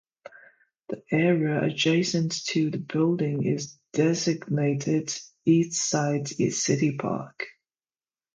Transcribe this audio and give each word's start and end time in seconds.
The 0.89 1.03
area 1.11 1.63
adjacent 1.63 2.31
to 2.47 2.71
the 2.71 2.79
building 2.79 3.45
is 3.45 3.77
designated 3.93 5.13
Eastside 5.47 6.51
City 6.53 6.97
Park. 6.97 7.45